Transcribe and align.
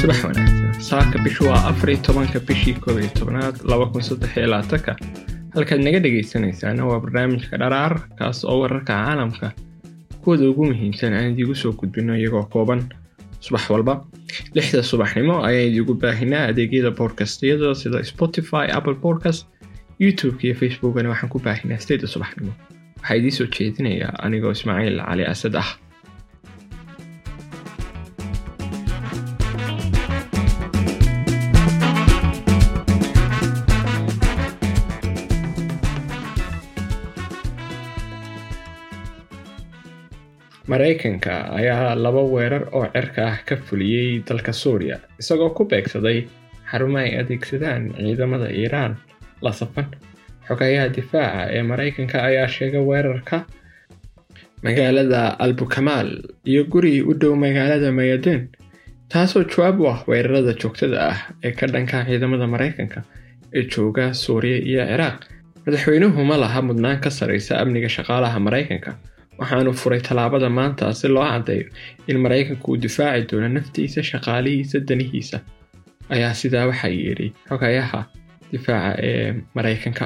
subax 0.00 0.18
wanaagsan 0.24 0.74
saaka 0.90 1.16
bishu 1.24 1.44
waa 1.50 1.62
afar 1.70 1.88
iyo 1.90 2.00
tobanka 2.06 2.38
bishii 2.48 2.74
koob 2.82 2.98
iyo 3.00 3.10
tobnaad 3.18 3.54
laba 3.70 3.86
kun 3.92 4.02
saddex 4.08 4.30
iyo 4.36 4.46
labaatanka 4.52 4.92
halkaad 5.54 5.80
naga 5.86 5.98
dhegaysanaysaana 6.04 6.82
waa 6.90 7.00
barnaamijka 7.04 7.56
dharaar 7.62 7.94
kaas 8.18 8.38
oo 8.44 8.58
wararka 8.62 8.92
caalamka 8.92 9.48
kuwada 10.22 10.44
ugu 10.50 10.64
muhiimsan 10.70 11.12
aan 11.14 11.30
idiigu 11.32 11.54
soo 11.62 11.72
gudbino 11.80 12.16
iyagoo 12.16 12.42
kooban 12.54 12.80
subax 13.44 13.64
walba 13.70 13.94
lixda 14.56 14.82
subaxnimo 14.92 15.36
ayaan 15.48 15.68
idiigu 15.70 15.94
baahinaa 16.02 16.44
adeegyada 16.50 16.90
boodkastiyada 16.98 17.74
sida 17.82 18.04
spotify 18.12 18.64
apple 18.78 18.94
podcast 19.04 19.46
youtube 20.04 20.36
iyo 20.46 20.54
facebookana 20.60 21.08
waxaan 21.12 21.30
ku 21.32 21.38
baahinaa 21.46 21.78
sideeda 21.84 22.06
subaxnimo 22.14 22.52
waxaa 23.00 23.16
idiin 23.20 23.36
soo 23.38 23.46
jeedinayaa 23.56 24.12
anigoo 24.28 24.52
ismaaciil 24.58 24.98
cali 25.08 25.24
asad 25.34 25.54
ah. 25.62 25.70
Maraykanka 40.70 41.34
ayaa 41.58 41.94
laba 42.04 42.22
weerar 42.34 42.64
oo 42.76 42.86
cirka 42.94 43.20
ah 43.32 43.38
ka 43.48 43.56
fuliyey 43.66 44.22
dalka 44.28 44.52
suuriya 44.62 44.96
isagoo 45.20 45.50
ku 45.56 45.62
beegsaday 45.70 46.18
xarumo 46.70 46.98
ay 47.02 47.10
adeegsadaan 47.20 47.82
ciidamada 47.98 48.48
iiraan 48.60 48.92
la 49.44 49.52
safan 49.60 49.88
xogayaha 50.50 50.88
difaaca 50.96 51.42
ee 51.56 51.62
maraykanka 51.70 52.16
ayaa 52.28 52.48
sheegay 52.56 52.82
weerarka 52.90 53.36
magaalada 54.62 55.22
albukamaal 55.44 56.08
iyo 56.44 56.64
guri 56.72 57.02
u 57.02 57.14
dhow 57.20 57.34
magaalada 57.44 57.92
mayadeen 57.98 58.42
taasoo 59.12 59.44
jawaab 59.52 59.80
u 59.80 59.86
ah 59.92 59.98
weerarada 60.10 60.52
joogtada 60.62 60.98
ah 61.12 61.18
ee 61.46 61.52
ka 61.58 61.66
dhanka 61.74 62.04
ciidamada 62.08 62.46
maraykanka 62.54 63.00
ee 63.56 63.62
jooga 63.72 64.04
suuriya 64.14 64.58
iyo 64.70 64.82
ciraaq. 64.90 65.20
Madaxweynuhu 65.66 66.24
ma 66.30 66.36
laha 66.42 66.60
mudnaan 66.68 66.98
ka 67.04 67.10
saraysa 67.10 67.52
amniga 67.62 67.88
shaqaalaha 67.96 68.38
maraykanka 68.46 68.90
waxaanu 69.40 69.72
furay 69.80 70.00
tallaabada 70.08 70.48
maanta 70.58 70.92
si 71.00 71.08
loo 71.08 71.24
caddeeyo 71.32 71.66
in 72.10 72.16
maraykanku 72.24 72.66
uu 72.72 72.76
difaaci 72.84 73.26
doono 73.30 73.48
naftiisa 73.56 74.02
shaqaalihiisa 74.10 74.78
danihiisa. 74.88 75.38
Ayaa 76.14 76.34
sidaa 76.40 76.66
waxaa 76.70 76.92
yidhi 77.00 77.28
xogayaha 77.48 78.00
difaaca 78.52 78.92
ee 79.08 79.34
maraykanka 79.56 80.04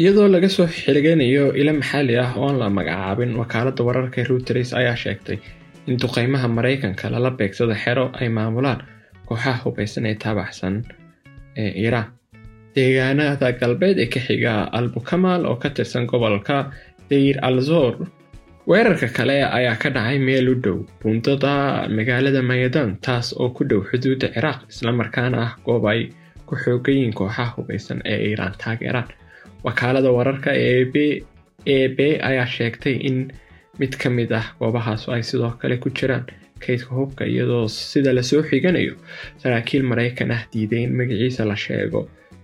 iyadoo 0.00 0.28
laga 0.34 0.48
soo 0.56 0.66
xilganayo 0.78 1.44
ilo 1.60 1.72
maxalli 1.80 2.14
ah 2.24 2.32
oon 2.42 2.56
la 2.60 2.68
magacaabin 2.78 3.30
wakaaladda 3.40 3.82
wararka 3.88 4.20
reuters 4.28 4.70
ayaa 4.80 4.96
sheegtay 5.04 5.38
in 5.88 5.96
duqeymaha 6.02 6.48
maraykanka 6.56 7.04
lala 7.14 7.30
beegsada 7.38 7.74
xero 7.84 8.04
ay 8.20 8.28
maamulaan 8.36 8.80
kooxaha 9.28 9.60
hubaysan 9.64 10.06
ee 10.10 10.14
taabaxsan 10.22 10.74
ee 11.62 11.70
iiraan 11.82 12.08
deegaanada 12.76 13.48
galbeed 13.60 13.96
ee 14.04 14.08
ka 14.14 14.20
xiga 14.26 14.52
albukamaal 14.78 15.42
oo 15.50 15.56
ka 15.62 15.68
tirsan 15.76 16.04
gobolka 16.10 16.56
dayr 17.10 17.36
alzor 17.48 17.92
weerarka 18.70 19.08
kale 19.16 19.36
ayaa 19.58 19.76
ka 19.82 19.88
dhacay 19.96 20.18
meel 20.26 20.48
u 20.52 20.54
dhow 20.64 20.78
buundada 21.00 21.52
magaalada 21.96 22.42
mayadan 22.50 22.90
taas 23.06 23.26
oo 23.42 23.48
ku 23.56 23.62
dhow 23.70 23.80
xuduudda 23.90 24.26
ciraaq 24.34 24.58
islamarkaana 24.72 25.38
ah 25.46 25.52
goob 25.66 25.84
ay 25.92 26.00
ku 26.48 26.54
xoogayiin 26.64 27.12
kooxaha 27.18 27.52
hubaysan 27.56 27.98
ee 28.12 28.18
iiraan 28.28 28.54
taageeraan 28.62 29.08
wakaalada 29.66 30.10
wararka 30.18 30.50
e 30.54 30.84
b 31.96 31.98
ayaa 32.30 32.46
sheegtay 32.56 32.94
in 33.08 33.18
mid 33.80 33.92
ka 34.02 34.08
mid 34.10 34.30
ah 34.40 34.46
goobahaas 34.60 35.08
ay 35.14 35.22
sidoo 35.30 35.50
kale 35.60 35.76
ku 35.82 35.88
jiraan 35.98 36.24
kaydka 36.64 36.90
hubka 36.98 37.22
iyadoo 37.32 37.64
sida 37.68 38.10
la 38.16 38.22
soo 38.22 38.42
xiganayo 38.48 38.94
saraakiil 39.42 39.82
maraykan 39.90 40.30
ah 40.36 40.42
diiday 40.52 40.82
in 40.86 40.92
magaciisa 40.98 41.44
la 41.50 41.56
sheego 41.64 42.00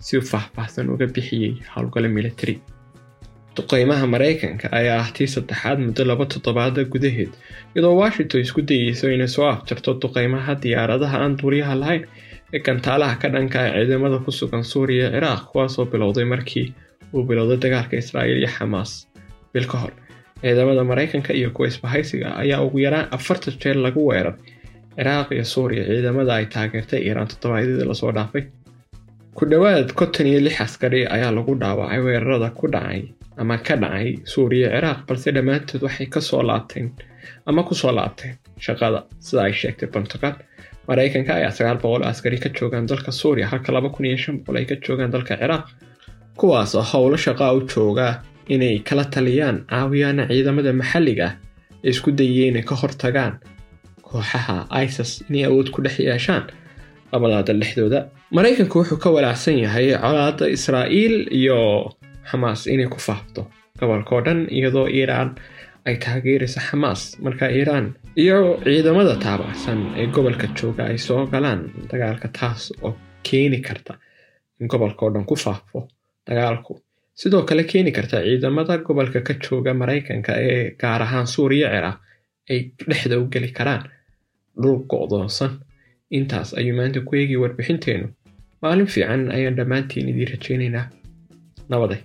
si 0.06 0.20
faahfaahsan 0.30 0.90
uga 0.94 1.06
bixiyey 1.14 1.54
howlgalo 1.74 2.08
military. 2.16 2.56
Duqeymaha 3.56 4.06
maraykanka 4.14 4.66
ayaa 4.78 4.98
ah 5.04 5.08
tii 5.16 5.26
saddexaad 5.34 5.78
muddo 5.86 6.02
laba 6.10 6.24
toddobaada 6.32 6.82
gudaheed 6.92 7.32
iyadoo 7.74 7.94
washington 8.02 8.40
isku 8.44 8.60
dayeyso 8.70 9.06
inay 9.14 9.28
soo 9.36 9.46
afjarto 9.54 9.90
duqeymaha 10.02 10.52
diyaaradaha 10.62 11.16
aan 11.24 11.34
duuriyaha 11.40 11.74
lahayn 11.82 12.04
ee 12.54 12.60
gantaalaha 12.66 13.14
ka 13.22 13.28
dhanka 13.34 13.58
ah 13.66 13.72
ciidamada 13.76 14.18
ku 14.24 14.30
sugan 14.38 14.64
suuriya 14.72 15.06
ciraaq 15.14 15.42
kuwaasoo 15.52 15.84
bilowday 15.92 16.24
markii 16.32 16.66
uu 17.14 17.22
bilowday 17.28 17.58
dagaalka 17.64 17.94
israa'iil 18.02 18.38
iyo 18.42 18.50
xamaas 18.56 18.90
bil 19.54 19.66
ka 19.72 19.76
hor 19.82 19.92
ciidamada 20.42 20.82
maraykanka 20.90 21.32
iyo 21.38 21.50
kuwa 21.54 21.68
isbahaysiga 21.68 22.28
ayaa 22.42 22.60
ugu 22.66 22.78
yaraan 22.86 23.06
afartan 23.16 23.54
jeer 23.62 23.76
lagu 23.86 24.00
weerar 24.10 24.34
ciraaq 24.96 25.28
iyo 25.36 25.44
suuriya 25.54 25.84
ciidamada 25.90 26.32
ay 26.38 26.46
taageertay 26.54 27.00
iiraan 27.06 27.28
toddobaadyadii 27.32 27.86
la 27.90 27.94
soo 28.02 28.12
dhaafay 28.16 28.44
ku 29.36 29.42
dhowaad 29.50 29.88
konton 29.98 30.26
iyo 30.30 30.40
lix 30.46 30.56
askari 30.66 31.00
ayaa 31.16 31.30
lagu 31.38 31.52
dhaawacay 31.62 32.00
weerarada 32.06 32.48
ku 32.58 32.66
dhacay 32.74 33.02
ama 33.40 33.56
ka 33.66 33.74
dhacay 33.82 34.08
suuriya 34.32 34.68
ciraaq 34.74 34.98
balse 35.08 35.28
dhammaantood 35.36 35.82
waxay 35.86 36.06
ka 36.14 36.20
soo 36.28 36.42
laabteen 36.48 36.88
ama 37.48 37.60
ku 37.68 37.74
soo 37.80 37.92
laabteen 37.98 38.34
shaqada 38.66 38.98
sida 39.26 39.40
ay 39.48 39.52
sheegtay 39.60 39.88
pentagon 39.94 40.34
maraykanka 40.88 41.32
ayaa 41.38 41.52
sagaal 41.58 41.78
boqol 41.84 42.02
askari 42.10 42.38
ka 42.44 42.48
joogaan 42.58 42.86
dalka 42.90 43.10
suuriya 43.20 43.46
halka 43.52 43.70
laba 43.76 43.88
kun 43.94 44.04
iyo 44.10 44.16
shan 44.24 44.36
boqol 44.44 44.56
ay 44.60 44.66
ka 44.70 44.76
joogaan 44.86 45.10
dalka 45.14 45.34
ciraaq 45.42 45.64
kuwaas 46.42 46.74
oo 46.74 46.82
howlo 46.92 47.16
shaqaa 47.24 47.52
u 47.58 47.60
jooga 47.72 48.06
inay 48.54 48.78
kala 48.88 49.04
taliyaan 49.14 49.56
caawiyaana 49.70 50.22
ciidamada 50.30 50.72
maxalliga 50.80 51.26
ah 51.28 51.34
ee 51.84 51.90
isku 51.94 52.10
dayaya 52.18 52.46
inay 52.50 52.64
ka 52.70 52.74
hortagaan 52.82 53.34
kooxaha 54.08 54.56
isis 54.84 55.10
inay 55.28 55.44
awood 55.48 55.68
ku 55.74 55.78
dhex 55.84 55.96
yeeshaan 56.08 56.44
labada 57.12 57.42
dal 57.46 57.58
dhexdooda. 57.62 58.00
Maraykanku 58.36 58.74
wuxuu 58.80 58.98
ka 59.04 59.08
walaacsan 59.14 59.56
yahay 59.64 59.86
colaadda 60.04 60.44
israa'iil 60.56 61.14
iyo 61.40 61.58
xamaas 62.30 62.60
inay 62.74 62.88
ku 62.94 62.98
faafto 63.06 63.40
gobolka 63.78 64.10
oo 64.16 64.22
dhan 64.26 64.40
iyadoo 64.56 64.86
iiraan 64.98 65.30
ay 65.86 65.96
taageerayso 66.02 66.60
xamaas 66.68 67.00
marka 67.24 67.44
iiraan 67.56 67.86
iyo 68.22 68.38
ciidamada 68.64 69.14
taabacsan 69.24 69.78
ee 70.00 70.06
gobolka 70.14 70.46
jooga 70.58 70.82
ay 70.90 70.98
soo 71.06 71.22
galaan 71.32 71.60
dagaalka 71.90 72.28
taas 72.38 72.62
oo 72.86 72.92
keeni 73.26 73.58
karta 73.66 73.92
in 74.60 74.66
gobolka 74.72 75.00
oo 75.06 75.10
dhan 75.14 75.24
ku 75.30 75.36
faafo 75.44 75.78
dagaalku. 76.28 76.72
Sidoo 77.20 77.42
kale 77.48 77.64
keeni 77.64 77.92
karta 77.92 78.22
ciidamada 78.24 78.78
gobolka 78.86 79.20
ka 79.26 79.34
jooga 79.44 79.74
maraykanka 79.74 80.32
ee 80.50 80.70
gaar 80.80 81.02
ahaan 81.06 81.26
suuriya 81.34 81.68
ciraaq 81.74 81.98
ay 82.50 82.58
dhexda 82.88 83.18
u 83.22 83.26
geli 83.32 83.50
karaan 83.58 83.82
dhul 84.62 84.78
go'doonsan. 84.90 85.52
Intaas 86.16 86.54
ayuu 86.58 86.76
maanta 86.78 87.00
ku 87.06 87.16
eegay 87.16 87.36
warbixinteennu 87.42 88.08
maalin 88.62 88.86
fiican 88.94 89.22
ayaan 89.36 89.56
dhammaantiin 89.58 90.08
idiin 90.12 90.30
rajaynaynaa. 90.34 90.86
Nabaday 91.68 92.00